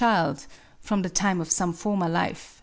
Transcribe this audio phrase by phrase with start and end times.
[0.03, 0.47] ld»
[0.79, 2.49] from the, tina e of some former li fe^j^.